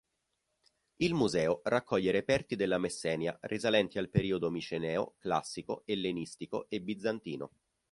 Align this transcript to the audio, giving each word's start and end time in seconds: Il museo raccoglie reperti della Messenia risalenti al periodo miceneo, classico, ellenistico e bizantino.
Il 0.95 1.13
museo 1.13 1.61
raccoglie 1.65 2.09
reperti 2.09 2.55
della 2.55 2.79
Messenia 2.79 3.37
risalenti 3.41 3.99
al 3.99 4.09
periodo 4.09 4.49
miceneo, 4.49 5.13
classico, 5.19 5.83
ellenistico 5.85 6.67
e 6.69 6.81
bizantino. 6.81 7.51